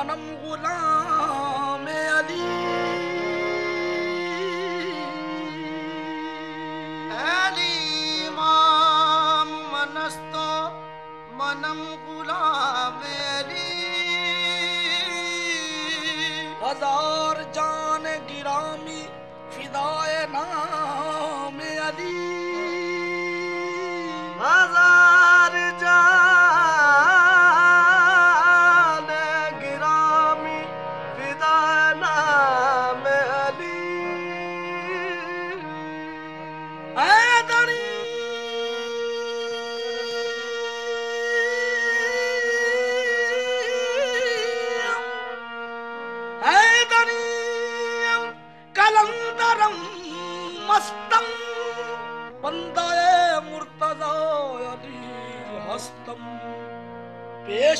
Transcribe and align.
منم 0.00 0.36
غلام 0.42 1.86
علی 1.88 2.44
علی 7.16 8.26
امام 8.28 9.48
منستو 9.72 10.70
منم 11.38 11.82
غلام 12.06 12.98
علی 13.36 13.76
ہزار 16.62 17.42
جان 17.52 18.06
گرامی 18.28 19.06
فدائے 19.50 20.26
نام 20.32 21.60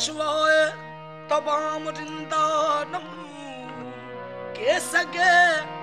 پیشوائے 0.00 0.60
تمام 1.28 1.88
رندانم 1.88 3.08
کے 4.54 4.78
سگے 4.82 5.34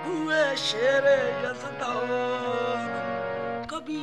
ہوئے 0.05 0.39
شیر 0.57 1.05
یزدان 1.43 2.87
کبھی 3.69 3.99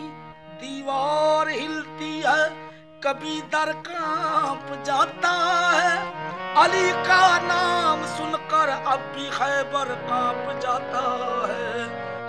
دیوار 0.61 1.47
ہلتی 1.49 2.13
ہے 2.27 2.45
کبھی 3.01 3.41
در 3.53 3.73
کانپ 3.85 4.73
جاتا 4.87 5.35
ہے 5.73 5.99
علی 6.63 6.89
کا 7.07 7.27
نام 7.49 8.07
سن 8.17 8.33
کر 8.51 8.69
اب 8.85 9.01
بھی 9.15 9.29
خیبر 9.33 9.95
کانپ 10.09 10.63
جاتا 10.63 11.07
ہے 11.49 11.87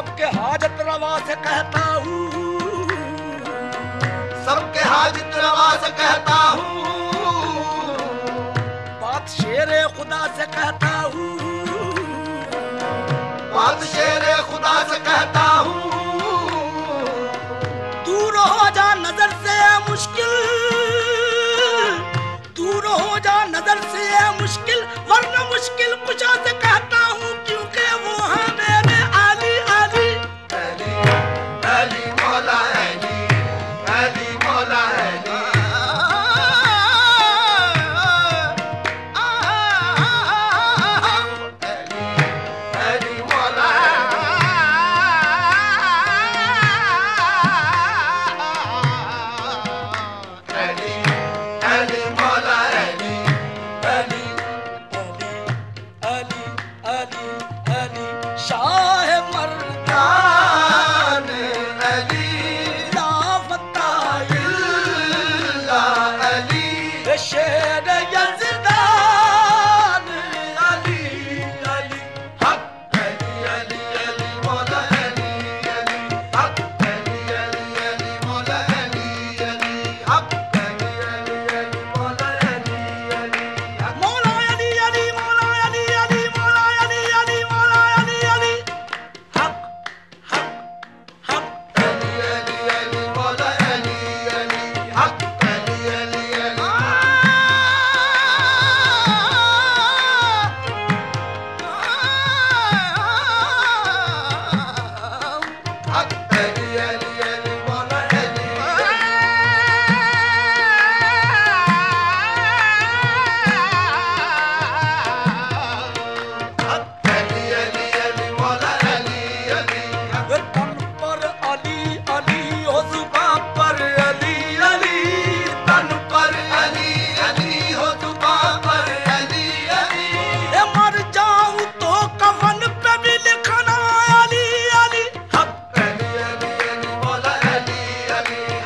سب 0.00 0.16
کے 0.16 0.24
حاجت 0.24 0.82
روا 0.82 1.18
سے 1.26 1.34
کہتا 1.42 1.96
ہوں۔ 1.96 2.30
سب 4.44 4.74
کے 4.74 4.80
حاجت 4.80 5.36
روا 5.36 5.76
سے 5.80 5.90
کہتا 5.96 6.52
ہوں۔ 6.52 6.84
بات 9.00 9.30
شیر 9.30 9.88
خدا 9.88 10.26
سے 10.36 10.42
کہتا 10.52 11.02
ہوں۔ 11.14 11.38
بات 13.54 13.96
شیر 13.96 14.36
خدا 14.42 14.82
سے 14.88 14.98
کہتا 15.04 15.60
ہوں۔ 15.60 15.90
دور 18.06 18.32
ہو 18.32 18.68
جا 18.74 18.94
نظر 18.94 19.28
سے 19.44 19.58
مشکل۔ 19.88 20.34
دور 22.56 22.84
ہو 22.84 23.18
جا 23.22 23.44
نظر 23.44 23.78
سے 23.92 24.08
مشکل۔ 24.40 24.80
ورنہ 25.08 25.42
مشکل 25.54 25.94
کشا 26.06 26.34
سے 26.44 26.50
کہتا 26.62 26.96
ہوں 26.96 26.99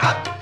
哈 0.00 0.33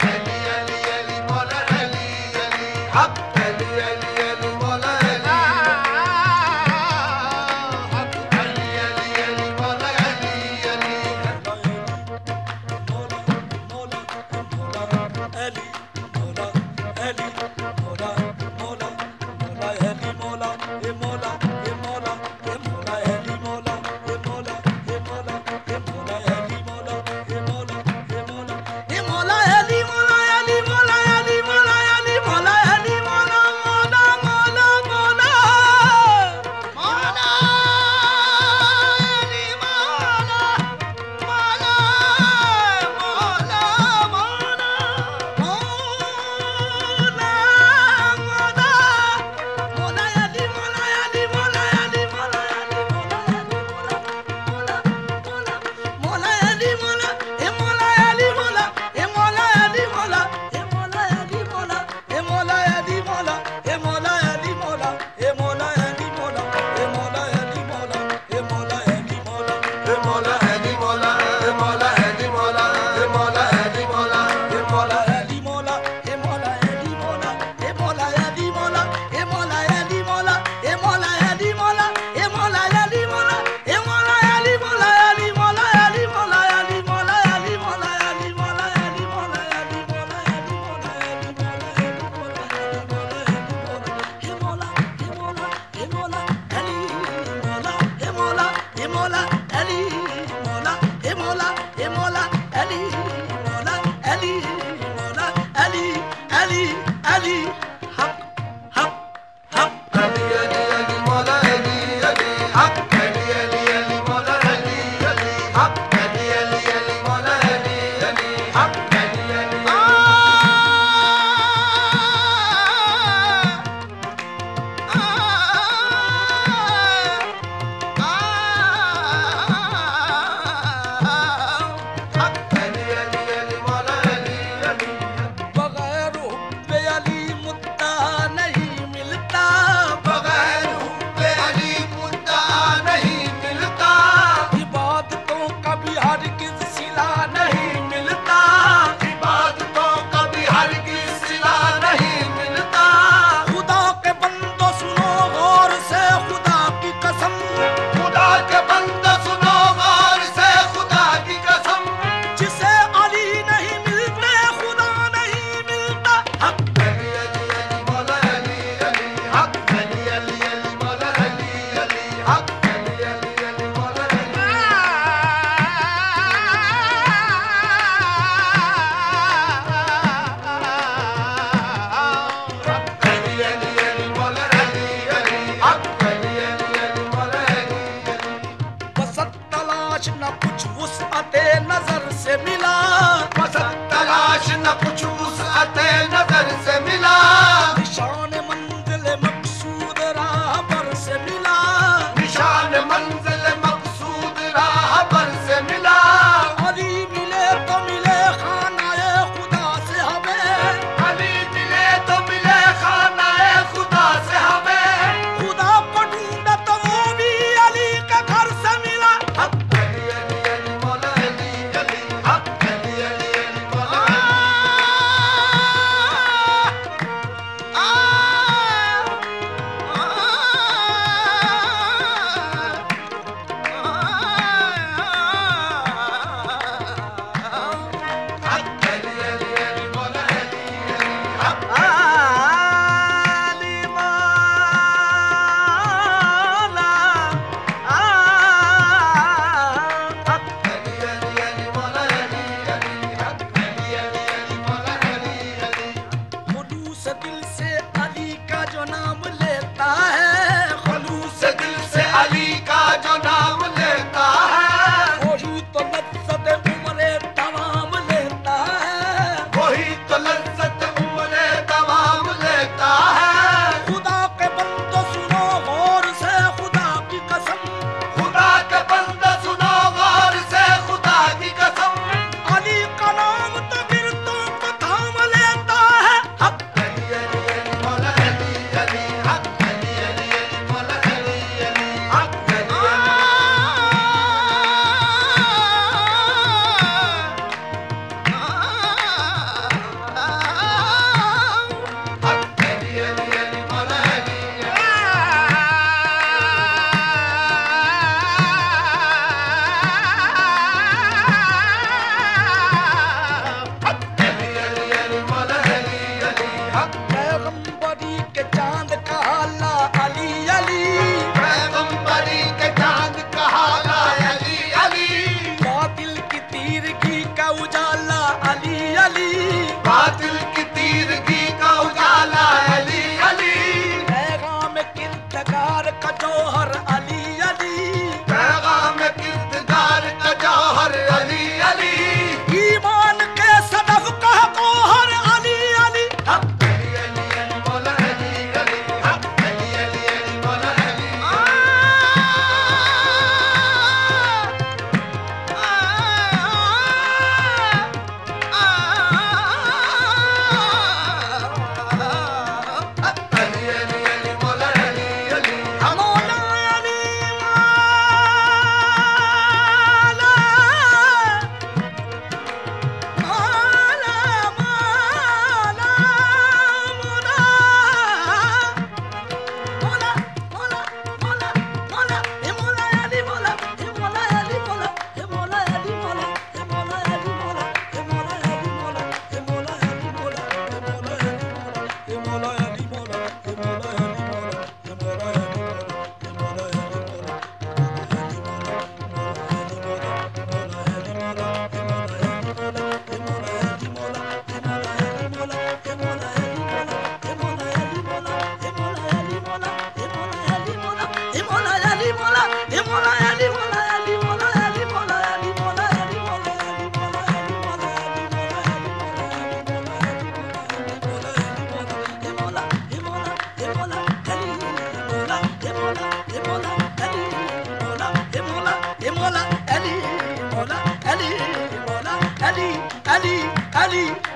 Ali, 433.22 433.38
Ali, 433.72 434.31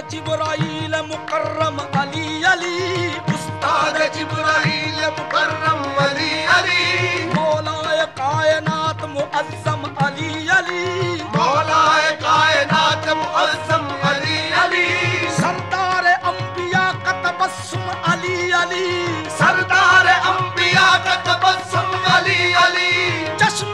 جبرائیل 0.00 1.00
مکرم 1.00 1.80
علی 2.00 2.44
علی 2.44 3.10
استاد 3.28 3.98
جبرائیل 4.18 5.06
مکرم 5.06 5.82
علی 5.98 6.44
علی 6.44 7.24
مولا 7.34 8.04
کائنات 8.16 9.04
معظم 9.04 9.84
علی 9.96 10.48
علی۔ 10.48 11.22
مولا 11.34 12.10
کائنات 12.20 13.08
معظم 13.08 13.88
علی 14.02 14.50
علی۔ 14.52 15.28
سردار 15.36 16.04
انبیاء 16.22 16.92
کا 17.04 17.12
تبسم 17.12 17.90
علی 18.04 18.52
علی۔ 18.52 19.06
سردار 19.38 20.06
انبیاء 20.06 20.96
کا 21.04 21.14
تبسم 21.14 22.14
علی 22.14 22.54
علی۔ 22.54 23.24
چشم 23.36 23.73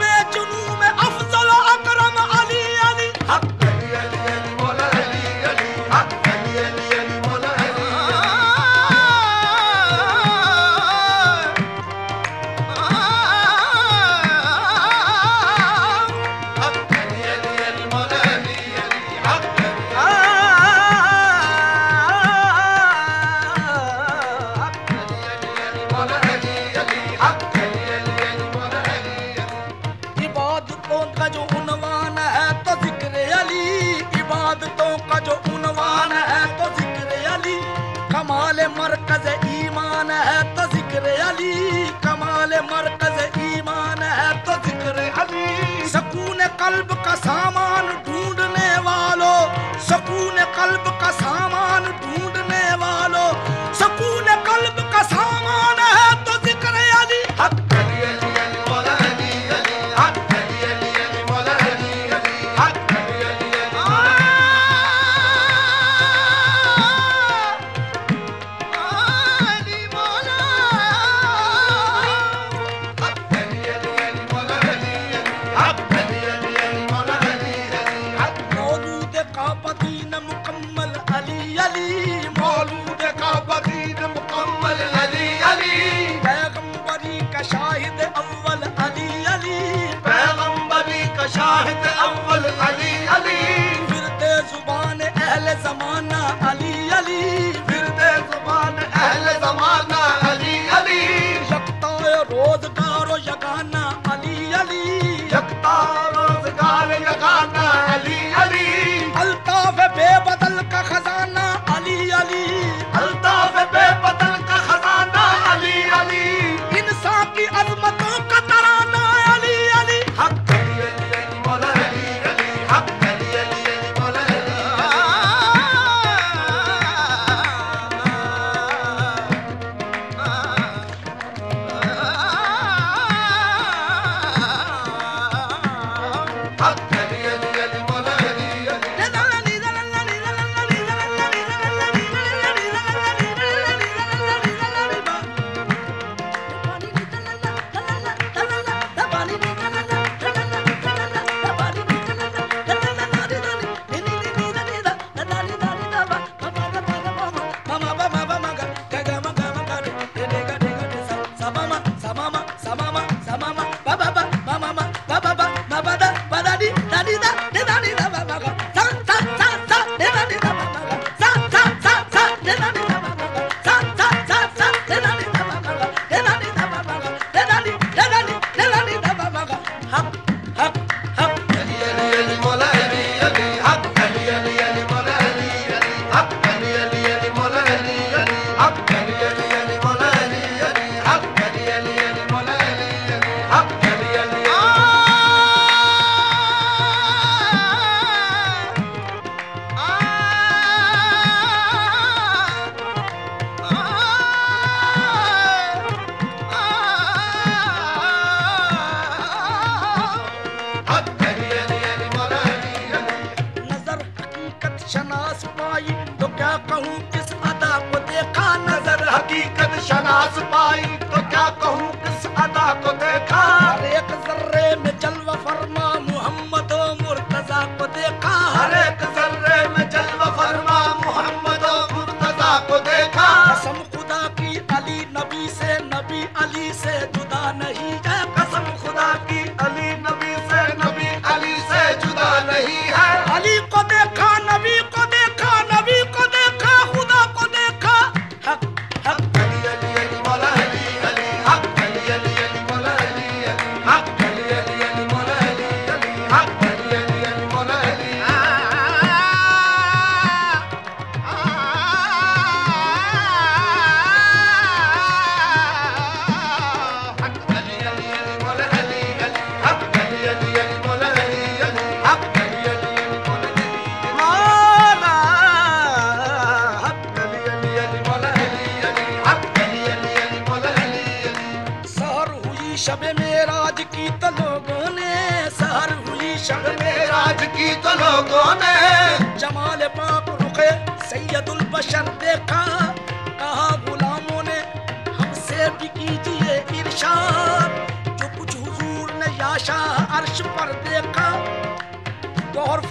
mama. 161.53 161.90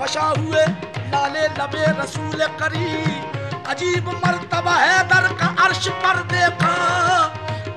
فشا 0.01 0.33
ہوئے 0.39 0.65
لالے 1.11 1.49
لبے 1.59 1.85
رسول 2.05 2.43
کریم۔ 2.57 3.21
عجیب 3.67 4.09
مرتبہ 4.09 4.71
ہے 4.71 4.97
کا 5.39 5.49
عرش 5.59 5.89
پر 6.03 6.23
دیکھا۔ 6.23 6.75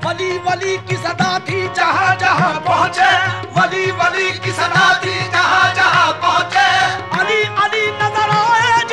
ولی 0.03 0.39
ولی 0.45 0.77
کی 0.85 0.95
صدا 0.95 1.37
تھی 1.45 1.67
جہاں 1.73 2.15
جہاں 2.15 2.59
پہنچے۔ 2.65 3.11
ولی 3.55 3.91
ولی 3.91 4.31
کی 4.43 4.51
صدا 4.51 4.93
تھی 5.01 5.19
جہاں 5.31 5.75
جہاں 5.75 6.11
پہنچے۔ 6.21 6.69
علی 7.19 7.43
علی 7.63 7.91
نظر 7.99 8.29
آئے 8.29 8.92